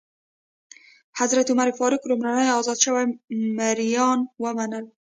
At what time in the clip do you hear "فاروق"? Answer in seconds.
1.79-2.03